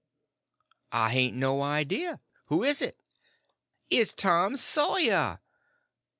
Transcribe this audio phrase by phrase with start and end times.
[0.91, 2.21] "I hain't no idea.
[2.45, 2.99] Who is it?"
[3.91, 5.39] "It's _Tom Sawyer!